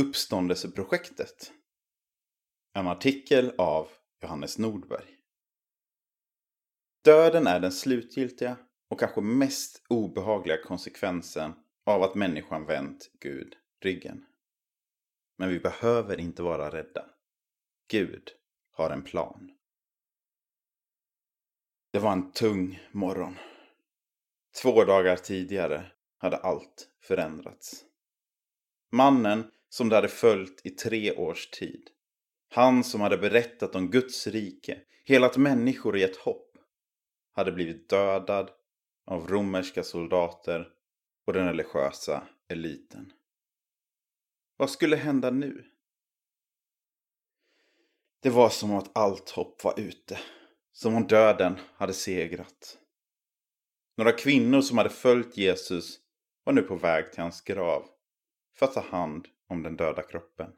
[0.00, 1.52] Uppståndelseprojektet.
[2.74, 3.88] En artikel av
[4.22, 5.16] Johannes Nordberg.
[7.04, 8.56] Döden är den slutgiltiga
[8.88, 11.52] och kanske mest obehagliga konsekvensen
[11.86, 14.26] av att människan vänt Gud ryggen.
[15.38, 17.10] Men vi behöver inte vara rädda.
[17.90, 18.30] Gud
[18.70, 19.50] har en plan.
[21.92, 23.36] Det var en tung morgon.
[24.62, 27.84] Två dagar tidigare hade allt förändrats.
[28.92, 31.90] Mannen som de hade följt i tre års tid.
[32.48, 36.58] Han som hade berättat om Guds rike, helat människor och gett hopp,
[37.32, 38.50] hade blivit dödad
[39.06, 40.68] av romerska soldater
[41.26, 43.12] och den religiösa eliten.
[44.56, 45.64] Vad skulle hända nu?
[48.22, 50.18] Det var som att allt hopp var ute.
[50.72, 52.78] Som om döden hade segrat.
[53.96, 56.00] Några kvinnor som hade följt Jesus
[56.44, 57.88] var nu på väg till hans grav
[58.54, 60.52] för att ta hand om den döda kroppen.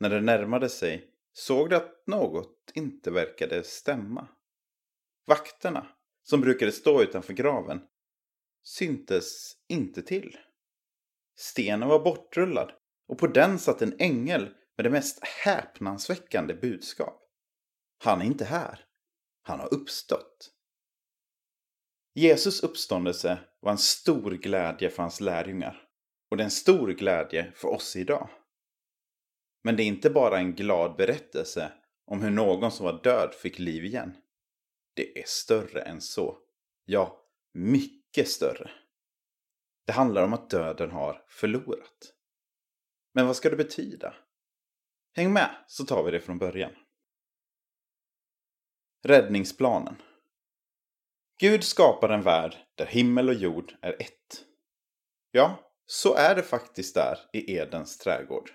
[0.00, 4.28] När det närmade sig såg de att något inte verkade stämma.
[5.26, 5.86] Vakterna,
[6.22, 7.80] som brukade stå utanför graven,
[8.62, 10.36] syntes inte till.
[11.36, 12.72] Stenen var bortrullad
[13.08, 17.22] och på den satt en ängel med det mest häpnadsväckande budskap.
[17.98, 18.84] Han är inte här.
[19.42, 20.54] Han har uppstått.
[22.14, 25.87] Jesus uppståndelse var en stor glädje för hans lärjungar.
[26.30, 28.30] Och det är en stor glädje för oss idag.
[29.64, 31.72] Men det är inte bara en glad berättelse
[32.04, 34.16] om hur någon som var död fick liv igen.
[34.94, 36.38] Det är större än så.
[36.84, 38.70] Ja, mycket större.
[39.86, 42.14] Det handlar om att döden har förlorat.
[43.14, 44.14] Men vad ska det betyda?
[45.14, 46.72] Häng med så tar vi det från början.
[49.04, 50.02] Räddningsplanen.
[51.40, 54.44] Gud skapar en värld där himmel och jord är ett.
[55.30, 58.50] Ja, så är det faktiskt där i Edens trädgård.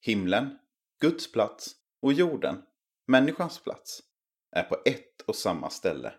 [0.00, 0.58] Himlen,
[1.00, 2.62] Guds plats och jorden,
[3.06, 4.00] människans plats,
[4.56, 6.14] är på ett och samma ställe.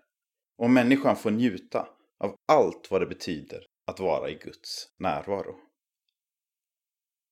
[0.58, 1.87] Och människan får njuta
[2.20, 5.55] av allt vad det betyder att vara i Guds närvaro.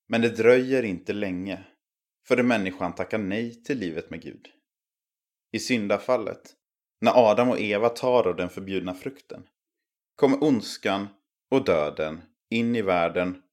[0.07, 1.67] Men det dröjer inte länge
[2.27, 4.47] förrän människan tackar nej till livet med Gud.
[5.51, 6.53] I syndafallet,
[7.01, 9.47] när Adam och Eva tar av den förbjudna frukten,
[10.15, 11.07] kommer ondskan
[11.51, 13.43] och döden in i världen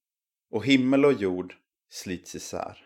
[0.51, 1.55] och himmel och jord
[1.89, 2.79] slits isär.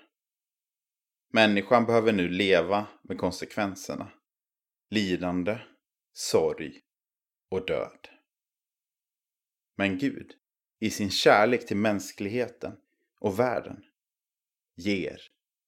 [1.33, 4.13] Människan behöver nu leva med konsekvenserna.
[4.91, 5.59] Lidande,
[6.13, 6.81] sorg
[7.51, 8.09] och död.
[9.77, 10.33] Men Gud,
[10.81, 12.73] i sin kärlek till mänskligheten
[13.21, 13.85] och världen,
[14.77, 15.21] ger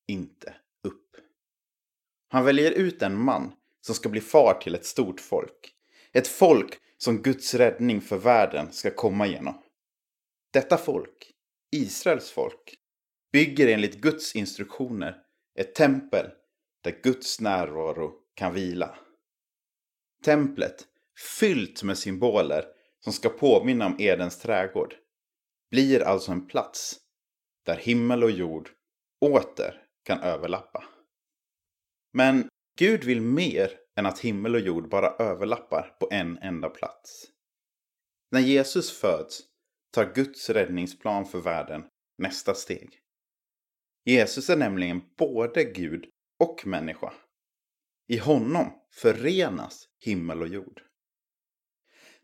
[0.06, 1.16] inte upp.
[2.28, 5.74] Han väljer ut en man som ska bli far till ett stort folk.
[6.12, 9.62] Ett folk som Guds räddning för världen ska komma genom.
[10.52, 11.32] Detta folk,
[11.76, 12.74] Israels folk,
[13.32, 15.22] bygger enligt Guds instruktioner
[15.58, 16.26] ett tempel
[16.84, 18.98] där Guds närvaro kan vila.
[20.24, 20.86] Templet,
[21.38, 22.64] fyllt med symboler
[23.04, 24.94] som ska påminna om Edens trädgård,
[25.70, 27.00] blir alltså en plats
[27.66, 28.70] där himmel och jord
[29.20, 30.84] åter kan överlappa.
[32.12, 37.24] Men Gud vill mer än att himmel och jord bara överlappar på en enda plats.
[38.30, 39.49] När Jesus föds
[39.90, 41.84] tar Guds räddningsplan för världen
[42.18, 43.00] nästa steg.
[44.04, 46.08] Jesus är nämligen både Gud
[46.38, 47.12] och människa.
[48.08, 50.82] I honom förenas himmel och jord.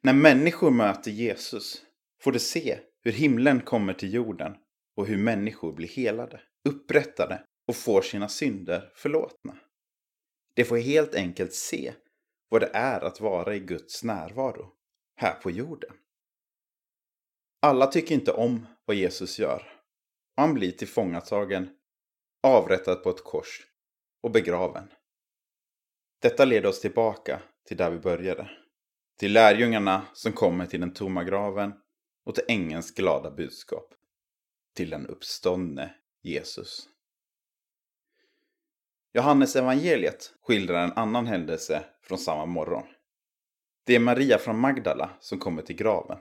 [0.01, 1.83] När människor möter Jesus
[2.23, 4.57] får de se hur himlen kommer till jorden
[4.97, 9.59] och hur människor blir helade, upprättade och får sina synder förlåtna.
[10.55, 11.95] De får helt enkelt se
[12.49, 14.73] vad det är att vara i Guds närvaro
[15.17, 15.91] här på jorden.
[17.67, 19.73] Alla tycker inte om vad Jesus gör.
[20.37, 21.69] Han blir tillfångatagen,
[22.43, 23.67] avrättad på ett kors
[24.23, 24.89] och begraven.
[26.23, 28.51] Detta leder oss tillbaka till där vi började.
[29.19, 31.73] Till lärjungarna som kommer till den tomma graven
[32.25, 33.95] och till ängelns glada budskap.
[34.75, 36.89] Till den uppståndne Jesus.
[39.13, 42.87] Johannes evangeliet skildrar en annan händelse från samma morgon.
[43.85, 46.19] Det är Maria från Magdala som kommer till graven.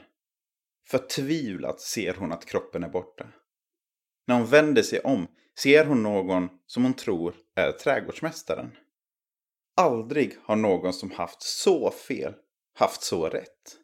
[0.87, 3.27] Förtvivlat ser hon att kroppen är borta.
[4.27, 5.27] När hon vänder sig om
[5.59, 8.77] ser hon någon som hon tror är trädgårdsmästaren.
[9.75, 12.33] Aldrig har någon som haft så fel
[12.73, 13.77] haft så rätt.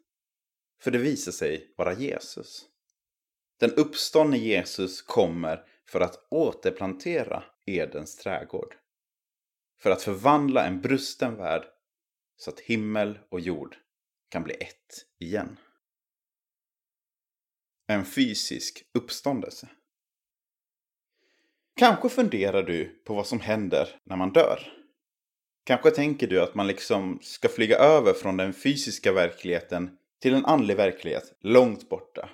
[0.81, 2.65] För det visar sig vara Jesus.
[3.59, 8.75] Den uppståndne Jesus kommer för att återplantera Edens trädgård.
[9.79, 11.63] För att förvandla en brusten värld
[12.37, 13.75] så att himmel och jord
[14.29, 15.57] kan bli ett igen.
[17.91, 19.67] En fysisk uppståndelse.
[21.75, 24.73] Kanske funderar du på vad som händer när man dör.
[25.63, 30.45] Kanske tänker du att man liksom ska flyga över från den fysiska verkligheten till en
[30.45, 32.29] andlig verklighet långt borta.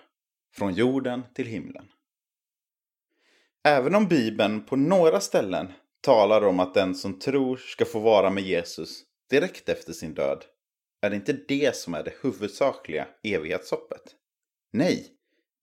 [0.54, 1.88] Från jorden till himlen.
[3.64, 8.30] Även om Bibeln på några ställen talar om att den som tror ska få vara
[8.30, 10.46] med Jesus direkt efter sin död,
[11.02, 14.16] är det inte det som är det huvudsakliga evighetshoppet.
[14.72, 15.17] Nej,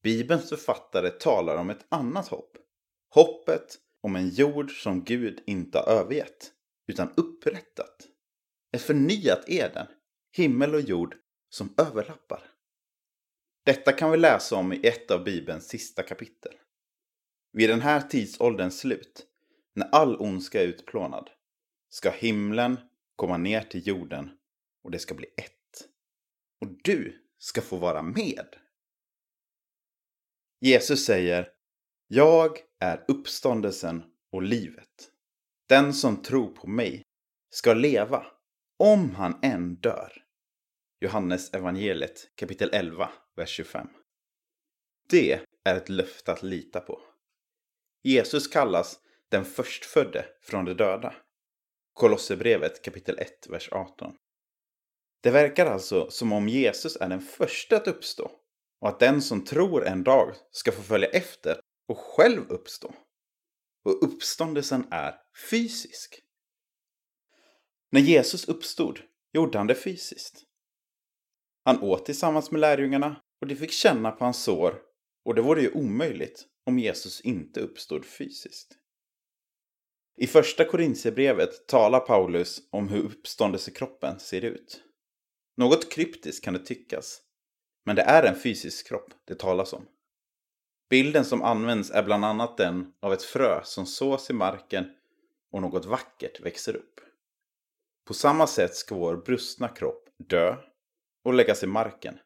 [0.04, 2.56] Bibelns författare talar om ett annat hopp.
[3.14, 6.52] Hoppet om en jord som Gud inte har övergett,
[6.86, 8.08] utan upprättat.
[8.72, 9.86] Ett förnyat Eden,
[10.36, 11.16] himmel och jord
[11.48, 12.50] som överlappar.
[13.66, 16.52] Detta kan vi läsa om i ett av Bibelns sista kapitel.
[17.52, 19.26] Vid den här tidsålderns slut,
[19.74, 21.30] när all ondska är utplånad,
[21.88, 22.76] ska himlen
[23.16, 24.30] komma ner till jorden
[24.82, 25.88] och det ska bli ett.
[26.60, 28.56] Och du ska få vara med.
[30.64, 31.48] Jesus säger
[32.08, 35.10] Jag är uppståndelsen och livet.
[35.68, 37.02] Den som tror på mig
[37.50, 38.26] ska leva,
[38.78, 40.12] om han än dör.
[41.00, 43.88] Johannes evangeliet kapitel 11, vers 25.
[45.08, 47.00] Det är ett löfte att lita på.
[48.02, 51.14] Jesus kallas den förstfödde från de döda.
[51.92, 54.16] Kolosserbrevet kapitel 1, vers 18.
[55.22, 58.30] Det verkar alltså som om Jesus är den första att uppstå
[58.84, 62.94] och att den som tror en dag ska få följa efter och själv uppstå.
[63.84, 65.14] Och uppståndelsen är
[65.50, 66.20] fysisk.
[67.92, 69.00] När Jesus uppstod
[69.32, 70.42] gjorde han det fysiskt.
[71.64, 74.82] Han åt tillsammans med lärjungarna och de fick känna på hans sår
[75.24, 78.76] och det vore ju omöjligt om Jesus inte uppstod fysiskt.
[80.16, 84.82] I första Korintierbrevet talar Paulus om hur uppståndelsekroppen ser ut.
[85.56, 87.23] Något kryptiskt kan det tyckas,
[87.84, 89.86] men det är en fysisk kropp det talas om.
[90.90, 94.94] Bilden som används är bland annat den av ett frö som sås i marken
[95.50, 97.00] och något vackert växer upp.
[98.04, 100.56] På samma sätt ska vår brustna kropp dö
[101.24, 102.18] och läggas i marken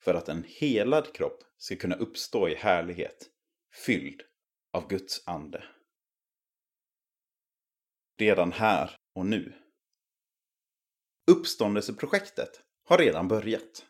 [0.00, 3.30] för att en helad kropp ska kunna uppstå i härlighet,
[3.86, 4.22] fylld
[4.72, 5.64] av Guds ande.
[8.18, 9.52] Redan här och nu.
[11.30, 13.86] Uppståndelseprojektet har redan börjat.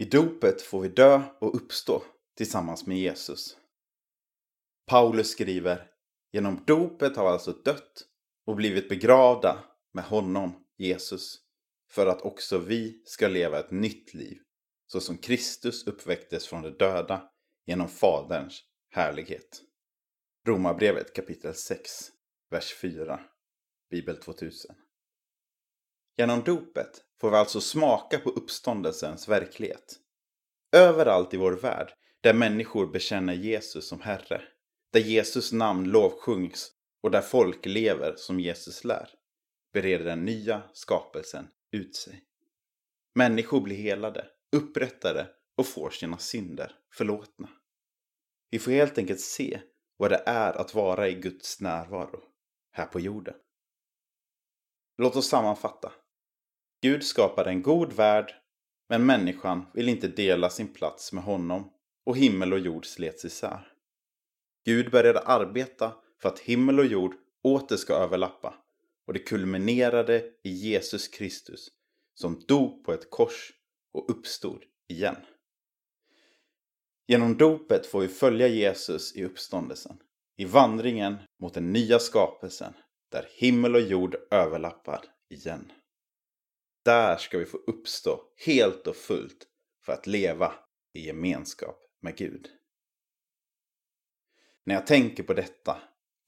[0.00, 2.02] I dopet får vi dö och uppstå
[2.36, 3.56] tillsammans med Jesus.
[4.86, 5.90] Paulus skriver
[6.32, 8.04] Genom dopet har vi alltså dött
[8.46, 9.64] och blivit begravda
[9.94, 11.38] med honom, Jesus,
[11.90, 14.38] för att också vi ska leva ett nytt liv,
[14.86, 17.30] så som Kristus uppväcktes från de döda
[17.66, 19.62] genom Faderns härlighet.
[20.46, 21.90] Romarbrevet kapitel 6,
[22.50, 23.20] vers 4,
[23.90, 24.74] Bibel 2000.
[26.18, 29.96] Genom dopet får vi alltså smaka på uppståndelsens verklighet.
[30.76, 34.42] Överallt i vår värld där människor bekänner Jesus som Herre,
[34.92, 36.72] där Jesus namn lovsjungs
[37.02, 39.08] och där folk lever som Jesus lär,
[39.72, 42.24] bereder den nya skapelsen ut sig.
[43.14, 44.26] Människor blir helade,
[44.56, 45.26] upprättade
[45.56, 47.48] och får sina synder förlåtna.
[48.50, 49.60] Vi får helt enkelt se
[49.96, 52.20] vad det är att vara i Guds närvaro
[52.72, 53.34] här på jorden.
[54.96, 55.92] Låt oss sammanfatta.
[56.82, 58.34] Gud skapade en god värld,
[58.88, 61.70] men människan vill inte dela sin plats med honom
[62.06, 63.72] och himmel och jord slets isär.
[64.64, 65.92] Gud började arbeta
[66.22, 68.54] för att himmel och jord åter ska överlappa
[69.06, 71.68] och det kulminerade i Jesus Kristus
[72.14, 73.52] som dog på ett kors
[73.92, 75.16] och uppstod igen.
[77.06, 79.96] Genom dopet får vi följa Jesus i uppståndelsen,
[80.36, 82.72] i vandringen mot den nya skapelsen
[83.12, 85.00] där himmel och jord överlappar
[85.30, 85.72] igen.
[86.84, 89.46] Där ska vi få uppstå helt och fullt
[89.84, 90.54] för att leva
[90.92, 92.50] i gemenskap med Gud.
[94.64, 95.82] När jag tänker på detta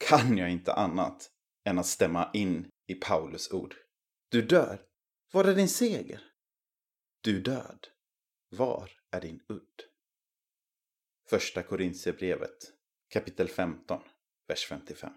[0.09, 1.31] kan jag inte annat
[1.65, 3.75] än att stämma in i Paulus ord.
[4.29, 4.83] Du dör,
[5.33, 6.23] var är din seger?
[7.21, 7.87] Du död,
[8.49, 9.83] var är din udd?
[11.29, 12.73] Första Korintierbrevet
[13.09, 14.03] kapitel 15,
[14.47, 15.13] vers 55.